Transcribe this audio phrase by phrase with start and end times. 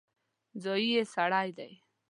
[0.63, 1.71] ځايي سړی دی.